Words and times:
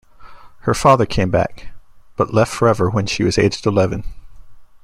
Her 0.61 0.73
father 0.73 1.05
came 1.05 1.29
back, 1.29 1.73
but 2.17 2.33
left 2.33 2.51
forever 2.51 2.89
when 2.89 3.05
she 3.05 3.23
was 3.23 3.37
aged 3.37 3.67
eleven. 3.67 4.03